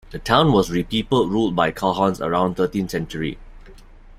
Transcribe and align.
The 0.09 0.17
town 0.17 0.51
was 0.51 0.71
re-peopled 0.71 1.29
ruled 1.31 1.55
by 1.55 1.71
Chauhans 1.71 2.25
around 2.25 2.55
thirteenth 2.57 2.89
century. 2.89 3.37